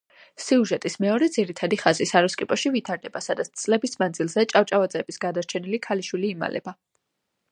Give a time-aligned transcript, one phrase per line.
[0.43, 6.77] სიუჟეტის მეორე ძირითადი ხაზი საროსკიპოში ვითარდება, სადაც წლების მანძილზე ჭავჭავაძეების გადარჩენილი ქალიშვილი იმალება.